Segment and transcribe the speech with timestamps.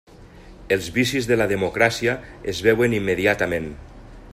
[0.75, 2.17] Els vicis de la democràcia
[2.55, 3.71] es veuen immediatament.